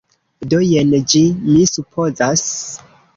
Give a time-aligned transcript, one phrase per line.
[0.53, 1.21] Do, jen ĝi.
[1.49, 2.47] Mi supozas.